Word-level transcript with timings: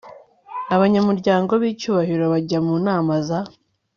abanyamuryango 0.75 1.51
b 1.61 1.63
icy 1.71 1.85
ubahiro 1.91 2.25
bajya 2.33 2.59
mu 2.65 2.75
nama 2.87 3.13
za 3.27 3.39